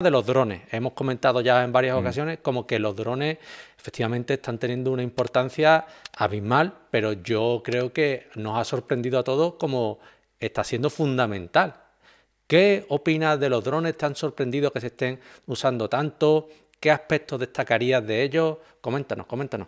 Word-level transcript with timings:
de 0.00 0.12
los 0.12 0.24
drones. 0.24 0.62
Hemos 0.70 0.92
comentado 0.92 1.40
ya 1.40 1.64
en 1.64 1.72
varias 1.72 1.96
mm. 1.96 1.98
ocasiones 1.98 2.38
como 2.40 2.68
que 2.68 2.78
los 2.78 2.94
drones 2.94 3.38
efectivamente 3.76 4.34
están 4.34 4.56
teniendo 4.56 4.92
una 4.92 5.02
importancia 5.02 5.86
abismal, 6.16 6.72
pero 6.92 7.14
yo 7.14 7.62
creo 7.64 7.92
que 7.92 8.28
nos 8.36 8.56
ha 8.56 8.64
sorprendido 8.64 9.18
a 9.18 9.24
todos 9.24 9.54
como 9.54 9.98
está 10.38 10.62
siendo 10.62 10.88
fundamental. 10.88 11.82
¿Qué 12.46 12.86
opinas 12.90 13.40
de 13.40 13.50
los 13.50 13.64
drones? 13.64 13.98
¿Te 13.98 14.06
han 14.06 14.14
sorprendido 14.14 14.70
que 14.72 14.80
se 14.80 14.86
estén 14.86 15.18
usando 15.46 15.88
tanto? 15.88 16.48
¿Qué 16.78 16.92
aspectos 16.92 17.40
destacarías 17.40 18.06
de 18.06 18.22
ellos? 18.22 18.58
Coméntanos, 18.80 19.26
coméntanos. 19.26 19.66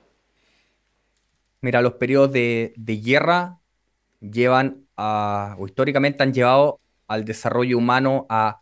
Mira, 1.60 1.82
los 1.82 1.94
periodos 1.94 2.30
de, 2.30 2.72
guerra 3.04 3.58
llevan 4.20 4.86
a, 4.96 5.56
o 5.58 5.66
históricamente 5.66 6.22
han 6.22 6.32
llevado 6.32 6.78
al 7.08 7.24
desarrollo 7.24 7.76
humano 7.76 8.26
a 8.28 8.60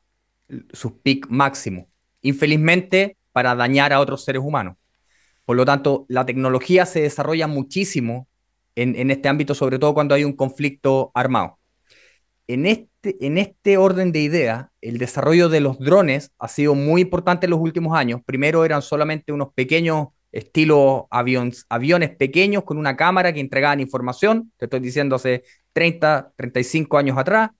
sus 0.72 0.92
pic 1.02 1.26
máximo. 1.28 1.88
Infelizmente, 2.22 3.16
para 3.32 3.54
dañar 3.54 3.92
a 3.92 4.00
otros 4.00 4.24
seres 4.24 4.42
humanos. 4.42 4.76
Por 5.44 5.56
lo 5.56 5.64
tanto, 5.64 6.06
la 6.08 6.26
tecnología 6.26 6.86
se 6.86 7.00
desarrolla 7.00 7.46
muchísimo 7.46 8.28
en, 8.74 9.10
este 9.10 9.28
ámbito, 9.28 9.54
sobre 9.54 9.78
todo 9.78 9.94
cuando 9.94 10.14
hay 10.14 10.24
un 10.24 10.34
conflicto 10.34 11.10
armado. 11.14 11.58
En 12.46 12.66
este, 12.66 13.16
en 13.26 13.38
este 13.38 13.76
orden 13.76 14.12
de 14.12 14.20
ideas, 14.20 14.66
el 14.80 14.98
desarrollo 14.98 15.48
de 15.48 15.60
los 15.60 15.78
drones 15.78 16.32
ha 16.38 16.48
sido 16.48 16.74
muy 16.74 17.02
importante 17.02 17.46
en 17.46 17.50
los 17.50 17.60
últimos 17.60 17.96
años. 17.96 18.20
Primero 18.24 18.64
eran 18.64 18.82
solamente 18.82 19.32
unos 19.32 19.52
pequeños 19.54 20.08
estilo 20.32 21.08
aviones, 21.10 21.64
aviones 21.68 22.10
pequeños 22.16 22.64
con 22.64 22.78
una 22.78 22.96
cámara 22.96 23.32
que 23.32 23.40
entregaban 23.40 23.80
información, 23.80 24.52
te 24.56 24.66
estoy 24.66 24.80
diciendo 24.80 25.16
hace 25.16 25.44
30, 25.72 26.32
35 26.36 26.98
años 26.98 27.18
atrás. 27.18 27.50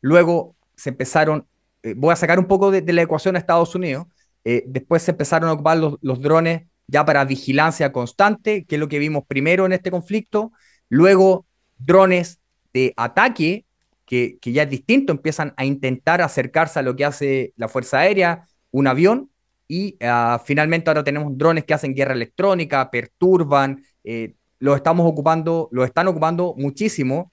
Luego 0.00 0.56
se 0.76 0.90
empezaron, 0.90 1.46
eh, 1.84 1.94
voy 1.96 2.12
a 2.12 2.16
sacar 2.16 2.38
un 2.38 2.46
poco 2.46 2.70
de, 2.70 2.92
la 2.92 3.02
ecuación 3.02 3.36
a 3.36 3.38
Estados 3.38 3.74
Unidos, 3.74 4.06
eh, 4.44 4.64
después 4.66 5.02
se 5.02 5.12
empezaron 5.12 5.48
a 5.48 5.52
ocupar 5.52 5.78
los, 5.78 6.20
drones 6.20 6.62
ya 6.86 7.04
para 7.04 7.24
vigilancia 7.24 7.92
constante, 7.92 8.64
que 8.64 8.74
es 8.74 8.80
lo 8.80 8.88
que 8.88 8.98
vimos 8.98 9.24
primero 9.26 9.66
en 9.66 9.72
este 9.72 9.90
conflicto. 9.90 10.52
Luego 10.88 11.46
drones 11.78 12.40
de 12.72 12.92
ataque, 12.96 13.64
que, 14.04 14.38
que 14.40 14.52
ya 14.52 14.64
es 14.64 14.70
distinto, 14.70 15.12
empiezan 15.12 15.54
a 15.56 15.64
intentar 15.64 16.20
acercarse 16.20 16.80
a 16.80 16.82
lo 16.82 16.96
que 16.96 17.04
hace 17.04 17.52
la 17.56 17.68
Fuerza 17.68 18.00
Aérea, 18.00 18.48
un 18.70 18.86
avión, 18.88 19.30
y 19.68 19.96
ah, 20.02 20.40
finalmente 20.44 20.90
ahora 20.90 21.04
tenemos 21.04 21.36
drones 21.36 21.64
que 21.64 21.74
hacen 21.74 21.94
guerra 21.94 22.14
electrónica, 22.14 22.90
perturban, 22.90 23.82
eh, 24.04 24.34
los 24.58 24.76
estamos 24.76 25.06
ocupando, 25.10 25.68
los 25.72 25.86
están 25.86 26.08
ocupando 26.08 26.54
muchísimo, 26.56 27.30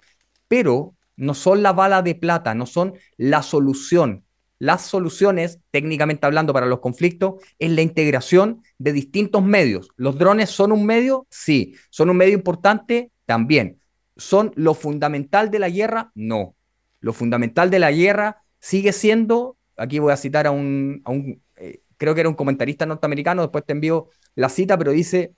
pero 0.47 0.95
no 1.17 1.33
son 1.33 1.61
la 1.61 1.73
bala 1.73 2.01
de 2.01 2.15
plata, 2.15 2.55
no 2.55 2.65
son 2.65 2.93
la 3.17 3.43
solución. 3.43 4.25
Las 4.61 4.83
soluciones, 4.83 5.59
técnicamente 5.71 6.27
hablando, 6.27 6.53
para 6.53 6.67
los 6.67 6.81
conflictos 6.81 7.41
es 7.57 7.71
la 7.71 7.81
integración 7.81 8.61
de 8.77 8.93
distintos 8.93 9.43
medios. 9.43 9.89
¿Los 9.95 10.19
drones 10.19 10.51
son 10.51 10.71
un 10.71 10.85
medio? 10.85 11.25
Sí. 11.31 11.73
¿Son 11.89 12.11
un 12.11 12.17
medio 12.17 12.35
importante? 12.35 13.09
También. 13.25 13.79
¿Son 14.17 14.51
lo 14.55 14.75
fundamental 14.75 15.49
de 15.49 15.57
la 15.57 15.69
guerra? 15.69 16.11
No. 16.13 16.55
Lo 16.99 17.11
fundamental 17.11 17.71
de 17.71 17.79
la 17.79 17.91
guerra 17.91 18.43
sigue 18.59 18.93
siendo, 18.93 19.57
aquí 19.77 19.97
voy 19.97 20.13
a 20.13 20.17
citar 20.17 20.45
a 20.45 20.51
un, 20.51 21.01
un 21.07 21.41
creo 21.97 22.13
que 22.13 22.21
era 22.21 22.29
un 22.29 22.35
comentarista 22.35 22.85
norteamericano, 22.85 23.41
después 23.41 23.65
te 23.65 23.73
envío 23.73 24.09
la 24.35 24.49
cita, 24.49 24.77
pero 24.77 24.91
dice, 24.91 25.33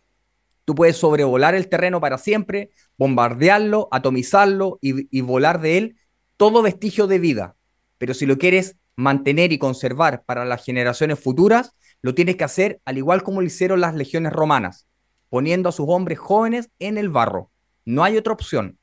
tú 0.66 0.76
puedes 0.76 0.98
sobrevolar 0.98 1.56
el 1.56 1.70
terreno 1.70 2.02
para 2.02 2.18
siempre, 2.18 2.72
bombardearlo, 2.98 3.88
atomizarlo 3.90 4.80
y, 4.82 5.22
volar 5.22 5.62
de 5.62 5.78
él 5.78 5.98
todo 6.36 6.62
vestigio 6.62 7.08
de 7.08 7.20
vida. 7.20 7.56
Pero 7.98 8.14
si 8.14 8.26
lo 8.26 8.38
quieres 8.38 8.78
mantener 8.96 9.52
y 9.52 9.58
conservar 9.58 10.24
para 10.26 10.46
las 10.46 10.64
generaciones 10.64 11.20
futuras, 11.20 11.76
lo 12.02 12.14
tienes 12.14 12.36
que 12.36 12.44
hacer 12.44 12.82
al 12.86 12.98
igual 12.98 13.24
como 13.24 13.42
lo 13.42 13.48
hicieron 13.48 13.82
las 13.82 13.96
legiones 13.96 14.34
romanas, 14.34 14.88
poniendo 15.30 15.70
a 15.70 15.72
sus 15.72 15.86
hombres 15.90 16.20
jóvenes 16.20 16.70
en 16.80 16.98
el 16.98 17.10
barro. 17.10 17.52
No 17.86 18.04
hay 18.04 18.18
otra 18.18 18.34
opción. 18.34 18.78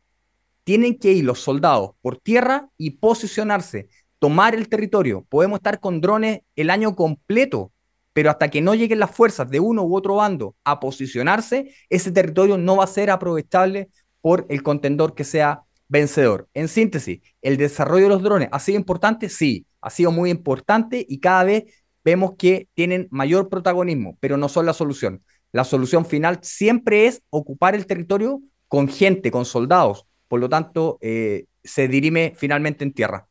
Tienen 0.64 0.98
que 0.98 1.12
ir 1.12 1.24
los 1.24 1.40
soldados 1.40 1.92
por 2.00 2.18
tierra 2.18 2.68
y 2.76 2.90
posicionarse 2.90 3.88
tomar 4.20 4.54
el 4.54 4.68
territorio. 4.68 5.26
Podemos 5.28 5.58
estar 5.58 5.80
con 5.80 6.00
drones 6.00 6.42
el 6.54 6.70
año 6.70 6.94
completo, 6.94 7.72
pero 8.12 8.30
hasta 8.30 8.48
que 8.50 8.60
no 8.60 8.74
lleguen 8.74 9.00
las 9.00 9.10
fuerzas 9.10 9.50
de 9.50 9.58
uno 9.58 9.82
u 9.82 9.96
otro 9.96 10.16
bando 10.16 10.54
a 10.62 10.78
posicionarse, 10.78 11.74
ese 11.88 12.12
territorio 12.12 12.58
no 12.58 12.76
va 12.76 12.84
a 12.84 12.88
ser 12.88 13.10
aprovechable 13.10 13.88
por 14.20 14.46
el 14.48 14.62
contendor 14.62 15.14
que 15.14 15.24
sea 15.24 15.62
vencedor. 15.88 16.48
En 16.54 16.68
síntesis, 16.68 17.20
¿el 17.42 17.56
desarrollo 17.56 18.04
de 18.04 18.10
los 18.10 18.22
drones 18.22 18.48
ha 18.52 18.60
sido 18.60 18.78
importante? 18.78 19.28
Sí, 19.28 19.66
ha 19.80 19.90
sido 19.90 20.10
muy 20.12 20.30
importante 20.30 21.04
y 21.08 21.20
cada 21.20 21.44
vez 21.44 21.64
vemos 22.04 22.32
que 22.38 22.68
tienen 22.74 23.08
mayor 23.10 23.48
protagonismo, 23.48 24.16
pero 24.20 24.36
no 24.36 24.48
son 24.48 24.66
la 24.66 24.72
solución. 24.72 25.22
La 25.52 25.64
solución 25.64 26.06
final 26.06 26.38
siempre 26.42 27.06
es 27.06 27.22
ocupar 27.30 27.74
el 27.74 27.86
territorio 27.86 28.40
con 28.68 28.88
gente, 28.88 29.30
con 29.30 29.44
soldados. 29.44 30.06
Por 30.28 30.40
lo 30.40 30.48
tanto, 30.48 30.98
eh, 31.00 31.46
se 31.64 31.88
dirime 31.88 32.34
finalmente 32.36 32.84
en 32.84 32.92
tierra. 32.92 33.26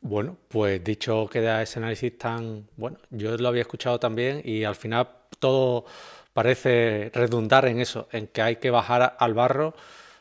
Bueno, 0.00 0.38
pues 0.48 0.82
dicho 0.82 1.28
queda 1.28 1.62
ese 1.62 1.78
análisis 1.78 2.16
tan 2.16 2.66
bueno, 2.76 2.96
yo 3.10 3.36
lo 3.36 3.48
había 3.48 3.60
escuchado 3.62 4.00
también 4.00 4.40
y 4.44 4.64
al 4.64 4.74
final 4.74 5.08
todo 5.38 5.84
parece 6.32 7.10
redundar 7.12 7.66
en 7.66 7.80
eso, 7.80 8.08
en 8.12 8.28
que 8.28 8.40
hay 8.40 8.56
que 8.56 8.70
bajar 8.70 9.16
al 9.18 9.34
barro, 9.34 9.74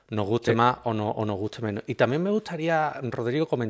nos 0.09 0.27
guste 0.27 0.53
más 0.53 0.79
o, 0.83 0.93
no, 0.93 1.11
o 1.11 1.25
nos 1.25 1.37
guste 1.37 1.61
menos. 1.61 1.83
Y 1.87 1.95
también 1.95 2.23
me 2.23 2.29
gustaría, 2.29 2.93
Rodrigo, 3.03 3.47
comentar 3.47 3.67